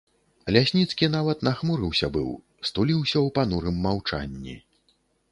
Лясніцкі 0.55 1.09
нават 1.15 1.43
нахмурыўся 1.47 2.07
быў, 2.15 2.29
стуліўся 2.69 3.15
ў 3.25 3.35
панурым 3.35 3.77
маўчанні. 3.85 4.57